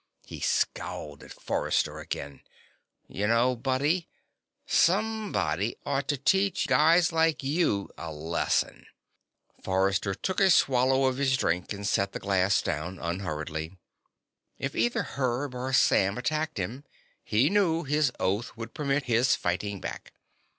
He 0.25 0.39
scowled 0.39 1.21
at 1.23 1.31
Forrester 1.31 1.99
again. 1.99 2.41
"You 3.07 3.27
know, 3.27 3.55
buddy, 3.55 4.09
somebody 4.65 5.75
ought 5.85 6.07
to 6.07 6.17
teach 6.17 6.65
guys 6.65 7.11
like 7.11 7.43
you 7.43 7.87
a 7.99 8.11
lesson." 8.11 8.87
Forrester 9.63 10.15
took 10.15 10.39
a 10.39 10.49
swallow 10.49 11.05
of 11.05 11.17
his 11.17 11.37
drink 11.37 11.71
and 11.71 11.85
set 11.85 12.13
the 12.13 12.19
glass 12.19 12.63
down 12.63 12.97
unhurriedly. 12.97 13.77
If 14.57 14.75
either 14.75 15.03
Herb 15.03 15.53
or 15.53 15.71
Sam 15.71 16.17
attacked 16.17 16.57
him, 16.57 16.83
he 17.23 17.51
knew 17.51 17.83
his 17.83 18.11
oath 18.19 18.57
would 18.57 18.73
permit 18.73 19.03
his 19.03 19.35
fighting 19.35 19.79
back. 19.79 20.13